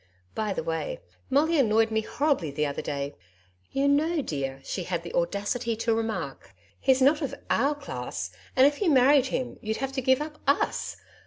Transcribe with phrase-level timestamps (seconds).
[0.33, 0.99] By the way,
[1.29, 3.13] Molly annoyed me horribly the other day.
[3.71, 8.65] "You know, dear," she had the audacity to remark, "he's not of OUR class, and
[8.65, 10.97] if you married him, you'd have to give up US!